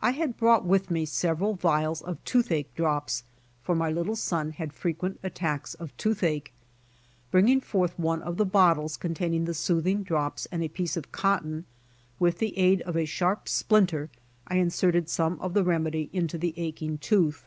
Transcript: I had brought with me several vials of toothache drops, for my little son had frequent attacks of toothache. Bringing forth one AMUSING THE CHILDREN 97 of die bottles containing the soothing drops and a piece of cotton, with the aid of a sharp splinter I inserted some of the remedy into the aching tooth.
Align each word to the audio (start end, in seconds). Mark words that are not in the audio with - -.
I 0.00 0.12
had 0.12 0.38
brought 0.38 0.64
with 0.64 0.90
me 0.90 1.04
several 1.04 1.52
vials 1.52 2.00
of 2.00 2.24
toothache 2.24 2.74
drops, 2.74 3.24
for 3.62 3.74
my 3.74 3.90
little 3.90 4.16
son 4.16 4.52
had 4.52 4.72
frequent 4.72 5.20
attacks 5.22 5.74
of 5.74 5.94
toothache. 5.98 6.54
Bringing 7.30 7.60
forth 7.60 7.98
one 7.98 8.20
AMUSING 8.22 8.36
THE 8.36 8.44
CHILDREN 8.44 8.46
97 8.46 8.46
of 8.46 8.48
die 8.48 8.70
bottles 8.74 8.96
containing 8.96 9.44
the 9.44 9.52
soothing 9.52 10.02
drops 10.02 10.46
and 10.50 10.62
a 10.64 10.68
piece 10.68 10.96
of 10.96 11.12
cotton, 11.12 11.66
with 12.18 12.38
the 12.38 12.56
aid 12.56 12.80
of 12.80 12.96
a 12.96 13.04
sharp 13.04 13.50
splinter 13.50 14.08
I 14.48 14.56
inserted 14.56 15.10
some 15.10 15.38
of 15.40 15.52
the 15.52 15.62
remedy 15.62 16.08
into 16.14 16.38
the 16.38 16.54
aching 16.56 16.96
tooth. 16.96 17.44